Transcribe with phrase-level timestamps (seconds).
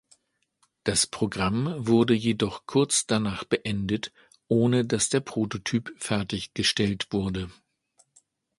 [0.83, 4.11] Das Programm wurde jedoch kurz danach beendet,
[4.47, 7.51] ohne dass der Prototyp fertiggestellt wurde.